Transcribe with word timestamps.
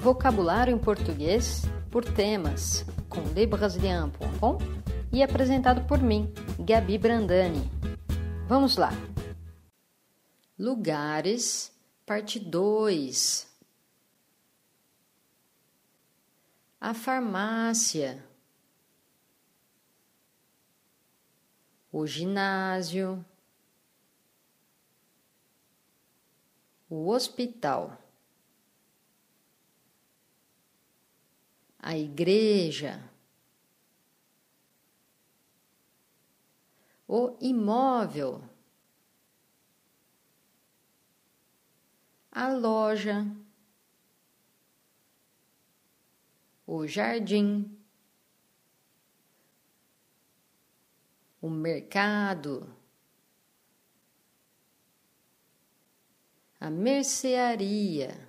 Vocabulário 0.00 0.72
em 0.72 0.78
português 0.78 1.62
por 1.90 2.04
temas 2.04 2.86
com 3.08 3.20
lebrasilian.com 3.34 4.58
e 5.12 5.24
apresentado 5.24 5.86
por 5.88 5.98
mim, 5.98 6.32
Gabi 6.60 6.96
Brandani. 6.96 7.68
Vamos 8.46 8.76
lá. 8.76 8.90
Lugares, 10.56 11.76
parte 12.06 12.38
2. 12.38 13.48
A 16.80 16.94
farmácia. 16.94 18.24
O 21.90 22.06
ginásio. 22.06 23.24
O 26.88 27.10
hospital. 27.10 28.07
A 31.88 31.96
igreja, 31.96 33.02
o 37.06 37.34
imóvel, 37.40 38.44
a 42.30 42.48
loja, 42.48 43.26
o 46.66 46.86
jardim, 46.86 47.74
o 51.40 51.48
mercado, 51.48 52.70
a 56.60 56.68
mercearia. 56.68 58.27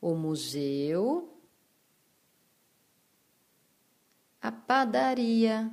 O 0.00 0.14
museu, 0.14 1.42
a 4.40 4.52
padaria, 4.52 5.72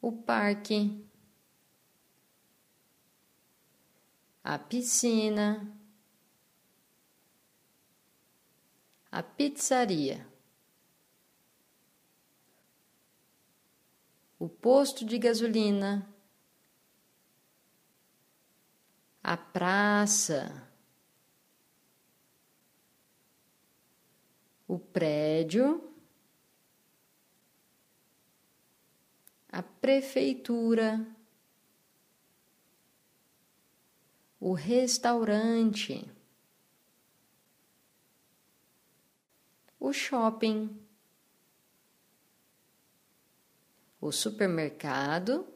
o 0.00 0.12
parque, 0.12 1.04
a 4.42 4.58
piscina, 4.58 5.76
a 9.10 9.22
pizzaria, 9.22 10.26
o 14.38 14.48
posto 14.48 15.04
de 15.04 15.18
gasolina. 15.18 16.15
A 19.26 19.36
praça, 19.36 20.70
o 24.68 24.78
prédio, 24.78 25.92
a 29.48 29.64
prefeitura, 29.64 31.04
o 34.38 34.52
restaurante, 34.52 36.08
o 39.80 39.92
shopping, 39.92 40.80
o 44.00 44.12
supermercado 44.12 45.55